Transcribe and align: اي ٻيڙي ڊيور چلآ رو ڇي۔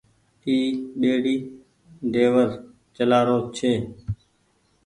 اي 0.47 0.55
ٻيڙي 0.99 1.35
ڊيور 2.13 2.47
چلآ 2.95 3.19
رو 3.27 3.37
ڇي۔ 3.55 3.73